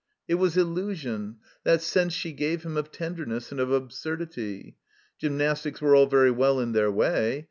It 0.27 0.33
was 0.41 0.57
illusion, 0.57 1.35
that 1.63 1.79
sense 1.79 2.13
she 2.15 2.31
gave 2.33 2.63
him 2.63 2.75
of 2.75 2.91
tenderness 2.91 3.51
and 3.51 3.61
of 3.61 3.69
abstirdity. 3.71 4.73
Gymnastics 5.19 5.79
were 5.79 5.95
all 5.95 6.07
very 6.07 6.31
well 6.31 6.59
in 6.59 6.71
their 6.71 6.89
'way. 6.91 7.39